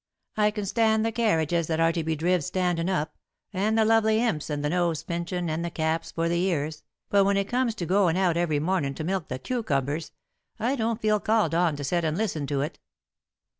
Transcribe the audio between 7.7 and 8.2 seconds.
to goin'